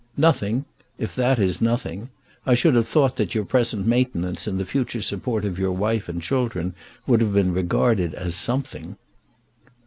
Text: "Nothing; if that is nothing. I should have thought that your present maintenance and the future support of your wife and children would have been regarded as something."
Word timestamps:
"Nothing; 0.17 0.65
if 0.97 1.13
that 1.13 1.37
is 1.37 1.61
nothing. 1.61 2.09
I 2.43 2.55
should 2.55 2.73
have 2.73 2.87
thought 2.87 3.17
that 3.17 3.35
your 3.35 3.45
present 3.45 3.85
maintenance 3.85 4.47
and 4.47 4.59
the 4.59 4.65
future 4.65 5.03
support 5.03 5.45
of 5.45 5.59
your 5.59 5.73
wife 5.73 6.09
and 6.09 6.19
children 6.19 6.73
would 7.05 7.21
have 7.21 7.35
been 7.35 7.53
regarded 7.53 8.15
as 8.15 8.33
something." 8.33 8.97